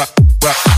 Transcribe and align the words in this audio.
rock. 0.00 0.69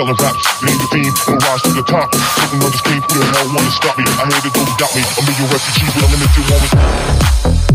selling 0.00 0.16
raps. 0.16 0.62
Name 0.62 0.78
the 0.78 0.88
theme, 0.88 1.14
and 1.28 1.42
rise 1.44 1.62
to 1.62 1.72
the 1.76 1.82
top. 1.82 2.10
Taking 2.12 2.62
on 2.64 2.70
the 2.70 2.78
scheme, 2.78 3.04
you 3.12 3.20
hell 3.20 3.48
wanna 3.52 3.70
stop 3.70 3.98
me. 3.98 4.04
I 4.04 4.24
hate 4.24 4.34
hated, 4.34 4.52
don't 4.54 4.78
doubt 4.78 4.94
me. 4.96 5.02
I'm 5.04 5.28
a 5.28 5.32
real 5.36 5.48
refugee 5.52 5.86
with 5.92 6.04
a 6.04 6.08
limited 6.08 6.44
warrant. 6.48 7.69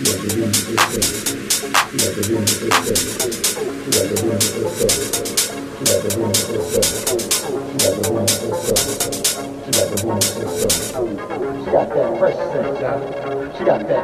She 0.00 0.06
got 0.06 0.14
that 0.14 0.22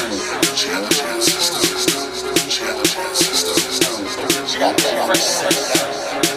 She 2.53 2.61
got 2.61 2.77
that 2.77 2.85
person. 2.85 4.47
She 4.47 4.59
got 4.59 4.77
that 4.77 5.07
first 5.09 5.25
sister. 5.41 5.89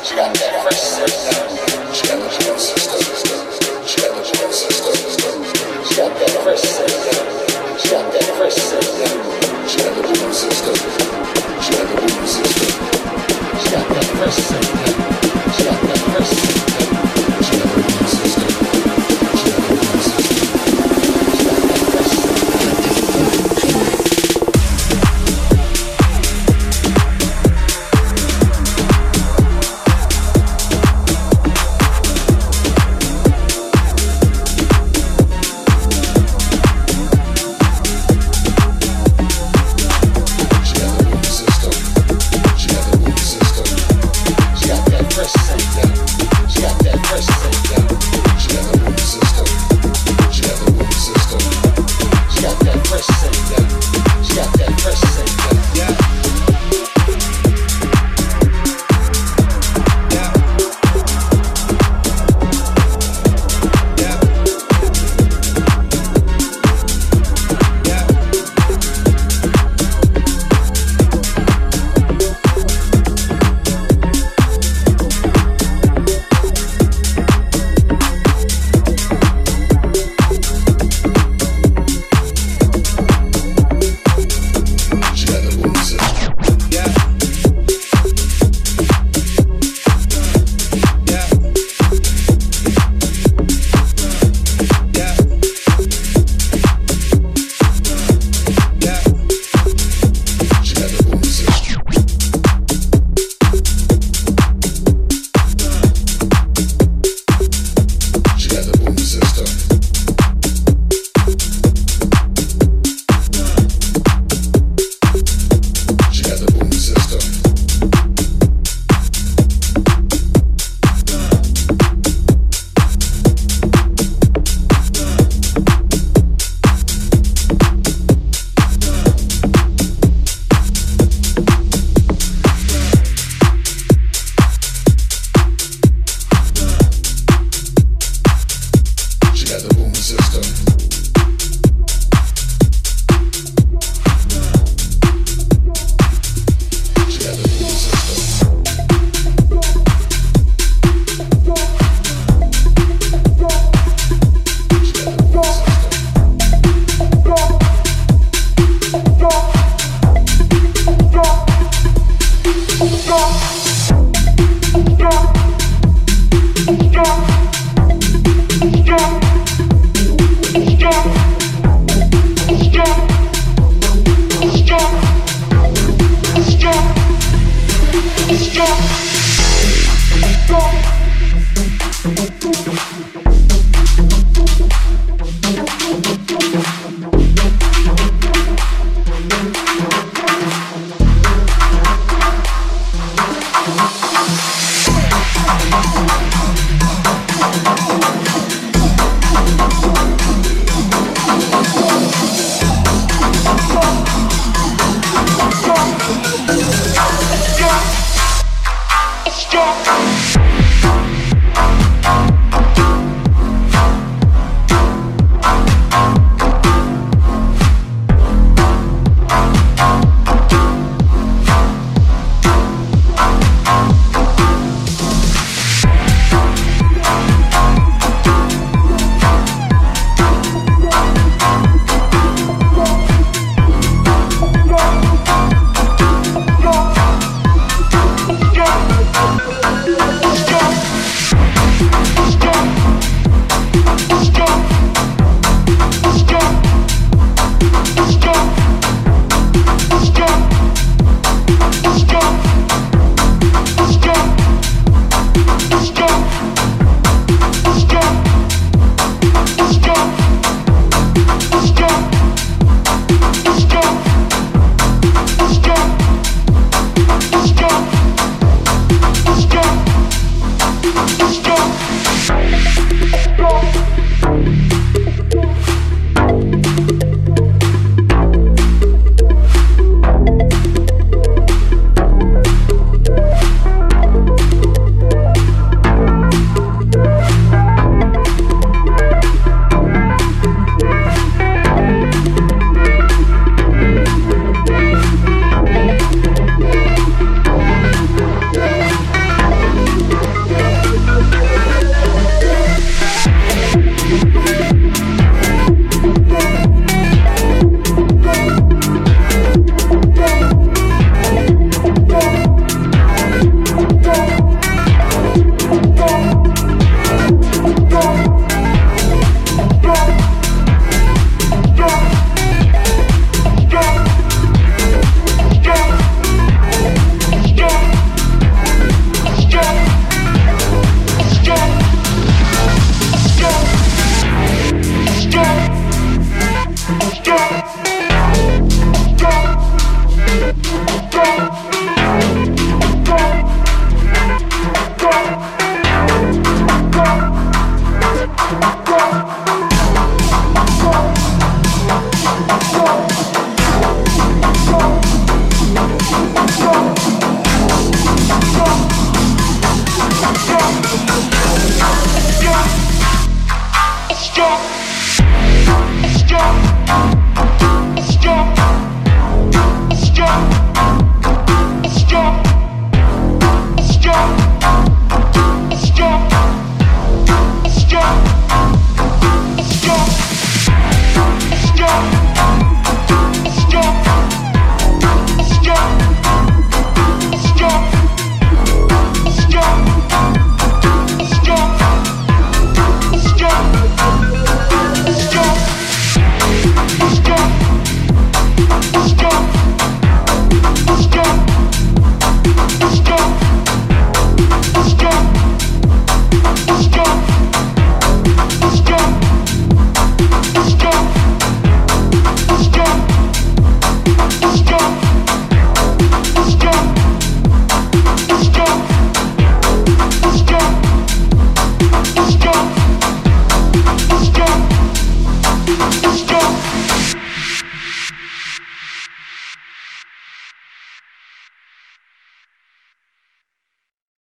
She 0.01 0.15
got 0.15 0.31
that 0.33 0.63
first 0.63 0.83
sister. 0.95 1.35
She 1.93 2.07
got 2.07 2.23
that 2.23 2.31
first 2.31 2.63
sister. 2.63 3.03
She 3.85 3.99
got 3.99 4.15
that 4.15 4.25
first 4.31 4.55
sister. 4.55 4.95
She 5.83 5.97
got 5.97 6.11
that 6.15 6.31
first 6.45 6.65
person. 16.15 16.64